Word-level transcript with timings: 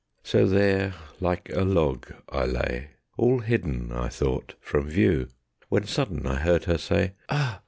So 0.23 0.47
there 0.47 0.95
like 1.19 1.51
a 1.53 1.61
log 1.63 2.07
I 2.27 2.45
lay, 2.47 2.87
All 3.17 3.37
hidden, 3.41 3.91
I 3.91 4.09
thought, 4.09 4.55
from 4.59 4.87
view, 4.89 5.27
When 5.69 5.85
sudden 5.85 6.25
I 6.25 6.37
heard 6.37 6.63
her 6.63 6.79
say: 6.79 7.13
"Ah! 7.29 7.59